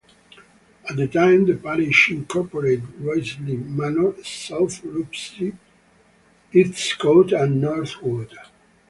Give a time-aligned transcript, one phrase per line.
[0.89, 5.55] At the time the parish incorporated Ruislip Manor, South Ruislip,
[6.51, 8.35] Eastcote and Northwood.